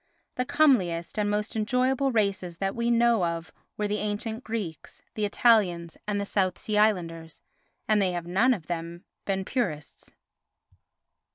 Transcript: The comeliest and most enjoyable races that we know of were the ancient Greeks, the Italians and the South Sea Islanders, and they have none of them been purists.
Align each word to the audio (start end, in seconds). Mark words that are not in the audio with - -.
The 0.33 0.45
comeliest 0.45 1.19
and 1.19 1.29
most 1.29 1.55
enjoyable 1.55 2.11
races 2.11 2.57
that 2.57 2.75
we 2.75 2.89
know 2.89 3.23
of 3.23 3.53
were 3.77 3.87
the 3.87 3.99
ancient 3.99 4.43
Greeks, 4.43 5.03
the 5.13 5.25
Italians 5.25 5.95
and 6.07 6.19
the 6.19 6.25
South 6.25 6.57
Sea 6.57 6.79
Islanders, 6.79 7.39
and 7.87 8.01
they 8.01 8.13
have 8.13 8.25
none 8.25 8.55
of 8.55 8.65
them 8.65 9.03
been 9.25 9.45
purists. 9.45 10.11